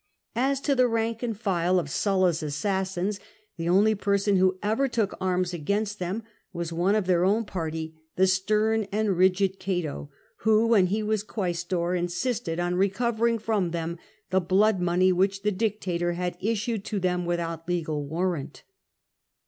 As 0.35 0.59
to 0.61 0.73
the 0.73 0.87
rank 0.87 1.21
and 1.21 1.37
file 1.39 1.77
of 1.77 1.87
Sulla's 1.87 2.41
assassins, 2.41 3.19
the 3.57 3.69
only 3.69 3.93
person 3.93 4.37
who 4.37 4.57
ever 4.63 4.87
took 4.87 5.13
arms 5.21 5.53
against 5.53 5.99
them 5.99 6.23
was 6.51 6.73
one 6.73 6.95
of 6.95 7.05
their 7.05 7.23
own 7.23 7.45
party, 7.45 7.93
the 8.15 8.25
stern 8.25 8.87
and 8.91 9.15
rigid 9.15 9.59
Cato, 9.59 10.09
who, 10.37 10.65
when 10.65 10.87
he 10.87 11.03
was 11.03 11.21
quaestor, 11.23 11.93
insisted 11.93 12.59
on 12.59 12.73
recovering 12.73 13.37
from 13.37 13.69
them 13.69 13.99
the 14.31 14.41
blood 14.41 14.81
money 14.81 15.11
which 15.11 15.43
the 15.43 15.51
dictator 15.51 16.13
had 16.13 16.35
issued 16.41 16.83
to 16.85 16.99
them 16.99 17.23
without 17.23 17.67
legal 17.69 18.03
warrant. 18.03 18.63